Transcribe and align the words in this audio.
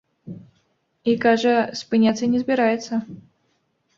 І, 0.33 1.11
кажа, 1.25 1.51
спыняцца 1.81 2.31
не 2.33 2.39
збіраецца. 2.45 2.93